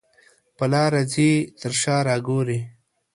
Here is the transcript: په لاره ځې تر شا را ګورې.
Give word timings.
په 0.57 0.65
لاره 0.73 1.01
ځې 1.13 1.31
تر 1.59 1.73
شا 1.81 1.97
را 2.07 2.15
ګورې. 2.27 2.59